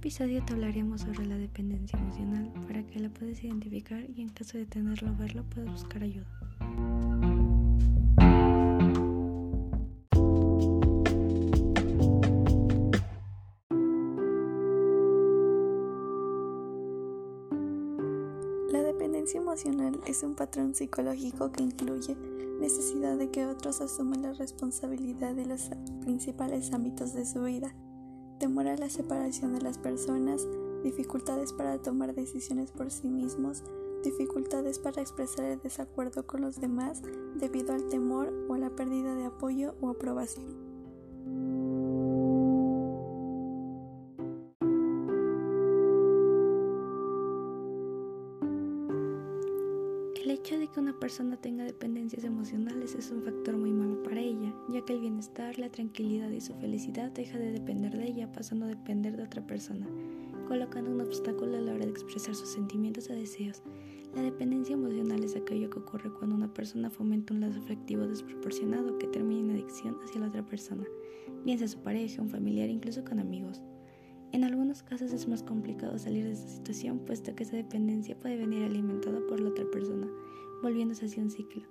[0.00, 4.56] episodio te hablaremos sobre la dependencia emocional para que la puedas identificar y en caso
[4.56, 6.26] de tenerlo o verlo puedas buscar ayuda.
[18.72, 22.16] La dependencia emocional es un patrón psicológico que incluye
[22.58, 27.74] necesidad de que otros asuman la responsabilidad de los principales ámbitos de su vida
[28.40, 30.48] temor a la separación de las personas,
[30.82, 33.62] dificultades para tomar decisiones por sí mismos,
[34.02, 37.02] dificultades para expresar el desacuerdo con los demás
[37.36, 40.69] debido al temor o a la pérdida de apoyo o aprobación.
[50.20, 54.20] El hecho de que una persona tenga dependencias emocionales es un factor muy malo para
[54.20, 58.30] ella, ya que el bienestar, la tranquilidad y su felicidad deja de depender de ella,
[58.30, 59.88] pasando a depender de otra persona,
[60.46, 63.62] colocando un obstáculo a la hora de expresar sus sentimientos o deseos.
[64.14, 68.98] La dependencia emocional es aquello que ocurre cuando una persona fomenta un lazo afectivo desproporcionado
[68.98, 70.84] que termina en adicción hacia la otra persona,
[71.46, 73.62] bien sea su pareja, un familiar, incluso con amigos.
[74.32, 78.36] En algunos casos es más complicado salir de esta situación, puesto que esa dependencia puede
[78.36, 80.08] venir alimentada por la otra persona,
[80.62, 81.62] volviéndose hacia un ciclo.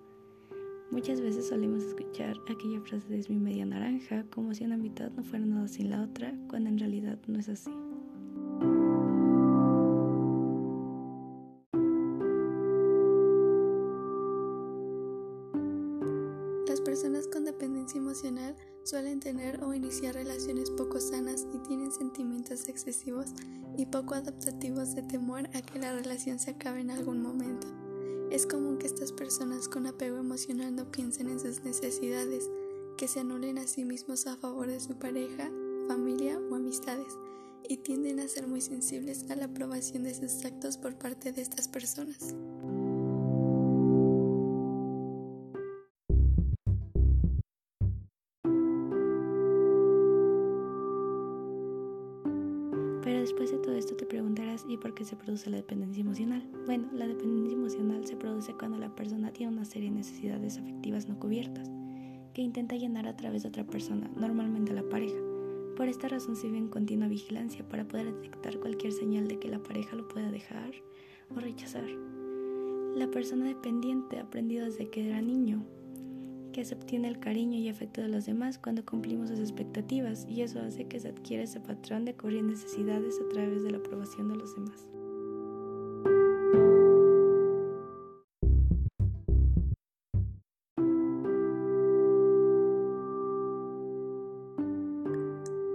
[0.91, 5.09] Muchas veces solemos escuchar aquella frase de es mi media naranja, como si una mitad
[5.11, 7.71] no fuera nada sin la otra, cuando en realidad no es así.
[16.67, 18.55] Las personas con dependencia emocional
[18.89, 23.27] suelen tener o iniciar relaciones poco sanas y tienen sentimientos excesivos
[23.77, 27.67] y poco adaptativos de temor a que la relación se acabe en algún momento.
[28.31, 32.49] Es común que estas personas con apego emocional no piensen en sus necesidades,
[32.97, 35.51] que se anulen a sí mismos a favor de su pareja,
[35.87, 37.13] familia o amistades,
[37.67, 41.43] y tienden a ser muy sensibles a la aprobación de sus actos por parte de
[41.43, 42.33] estas personas.
[53.01, 56.43] Pero después de todo esto te preguntarás, ¿y por qué se produce la dependencia emocional?
[56.65, 61.07] Bueno, la dependencia emocional se produce cuando la persona tiene una serie de necesidades afectivas
[61.07, 61.69] no cubiertas,
[62.33, 65.17] que intenta llenar a través de otra persona, normalmente la pareja.
[65.77, 69.47] Por esta razón se vive en continua vigilancia para poder detectar cualquier señal de que
[69.47, 70.73] la pareja lo pueda dejar
[71.33, 71.87] o rechazar.
[72.95, 75.63] La persona dependiente aprendido desde que era niño
[76.51, 80.41] que se obtiene el cariño y afecto de los demás cuando cumplimos sus expectativas y
[80.41, 84.29] eso hace que se adquiera ese patrón de cubrir necesidades a través de la aprobación
[84.29, 84.89] de los demás.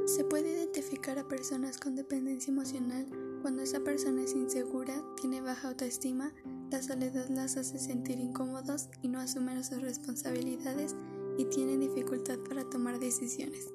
[0.06, 3.06] Se puede identificar a personas con dependencia emocional
[3.42, 6.32] cuando esa persona es insegura, tiene baja autoestima,
[6.74, 10.96] la soledad las hace sentir incómodos y no asumen sus responsabilidades
[11.38, 13.72] y tienen dificultad para tomar decisiones.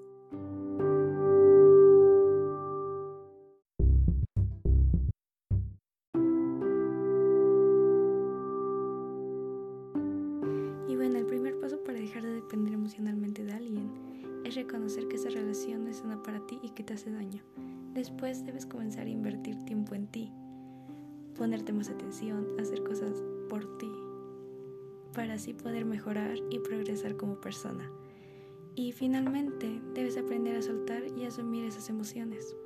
[10.90, 13.90] Y bueno, el primer paso para dejar de depender emocionalmente de alguien
[14.44, 17.42] es reconocer que esa relación no es sana para ti y que te hace daño.
[17.94, 20.34] Después debes comenzar a invertir tiempo en ti,
[21.40, 23.90] ponerte más atención, hacer cosas por ti,
[25.14, 27.90] para así poder mejorar y progresar como persona.
[28.76, 32.58] Y finalmente debes aprender a soltar y asumir esas emociones.